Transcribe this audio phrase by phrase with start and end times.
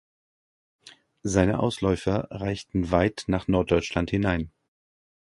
[1.21, 4.51] Seine Ausläufer reichten weit nach Norddeutschland hinein.